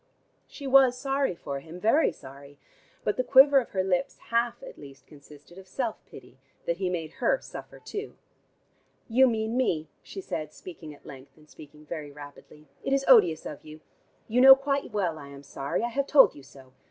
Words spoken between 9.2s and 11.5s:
mean me," she said, speaking at length, and